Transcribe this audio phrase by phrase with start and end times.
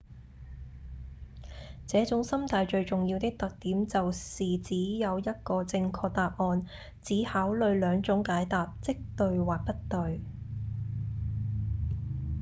[1.85, 6.65] 這種心態最重要的特點就是只有一個正確答案
[7.03, 10.19] 只考慮兩種解答即對或不對